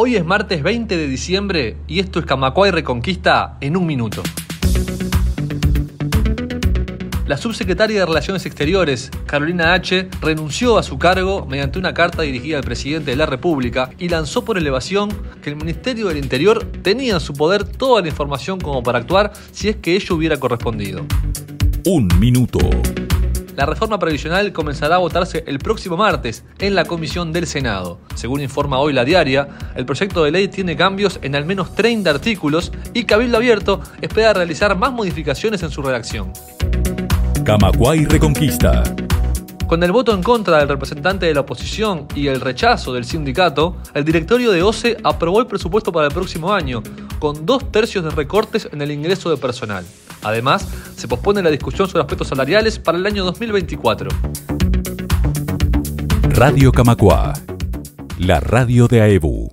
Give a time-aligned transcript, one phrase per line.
[0.00, 4.22] Hoy es martes 20 de diciembre y esto es Camacuay Reconquista en un minuto.
[7.26, 12.58] La subsecretaria de Relaciones Exteriores, Carolina H., renunció a su cargo mediante una carta dirigida
[12.58, 15.08] al presidente de la República y lanzó por elevación
[15.42, 19.32] que el Ministerio del Interior tenía en su poder toda la información como para actuar
[19.50, 21.04] si es que ello hubiera correspondido.
[21.84, 22.60] Un minuto.
[23.58, 27.98] La reforma previsional comenzará a votarse el próximo martes en la comisión del Senado.
[28.14, 32.08] Según informa hoy la diaria, el proyecto de ley tiene cambios en al menos 30
[32.08, 36.32] artículos y Cabildo Abierto espera realizar más modificaciones en su redacción.
[37.44, 38.84] Camacuay Reconquista.
[39.68, 43.76] Con el voto en contra del representante de la oposición y el rechazo del sindicato,
[43.92, 46.82] el directorio de OCE aprobó el presupuesto para el próximo año,
[47.18, 49.84] con dos tercios de recortes en el ingreso de personal.
[50.22, 54.08] Además, se pospone la discusión sobre aspectos salariales para el año 2024.
[56.30, 57.34] Radio Camacua,
[58.18, 59.52] la radio de AEBU.